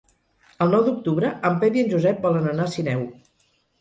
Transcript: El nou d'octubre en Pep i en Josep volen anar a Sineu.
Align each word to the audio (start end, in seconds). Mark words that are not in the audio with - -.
El 0.65 0.71
nou 0.75 0.85
d'octubre 0.87 1.29
en 1.49 1.59
Pep 1.65 1.77
i 1.79 1.83
en 1.85 1.91
Josep 1.93 2.25
volen 2.27 2.49
anar 2.55 2.67
a 2.71 2.77
Sineu. 2.77 3.05